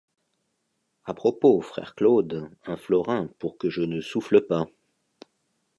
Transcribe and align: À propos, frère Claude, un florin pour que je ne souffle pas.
À 1.05 1.13
propos, 1.13 1.61
frère 1.61 1.93
Claude, 1.93 2.49
un 2.65 2.75
florin 2.75 3.29
pour 3.37 3.59
que 3.59 3.69
je 3.69 3.83
ne 3.83 4.01
souffle 4.01 4.41
pas. 4.43 4.65